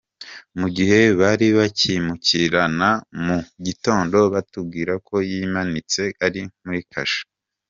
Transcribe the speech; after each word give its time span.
Mu 0.59 0.67
gihe 0.75 0.99
bari 1.19 1.47
bakimukurikirana 1.57 2.89
mu 3.25 3.37
gitondo 3.65 4.17
batubwira 4.33 4.93
ko 5.07 5.15
yimanitse 5.29 6.01
ari 6.25 6.41
muri 6.65 6.81
kasho. 6.91 7.23